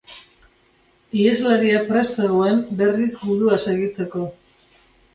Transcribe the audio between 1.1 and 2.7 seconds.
Iheslaria prest zegoen